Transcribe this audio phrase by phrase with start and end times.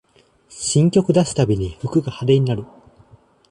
[0.49, 2.65] 新曲出すたびに服が派手になる